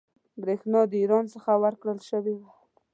[0.41, 2.49] برېښنا د ایران څخه ورکول شوې وه.